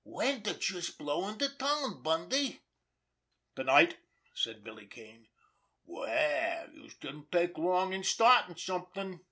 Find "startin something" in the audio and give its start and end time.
8.03-9.19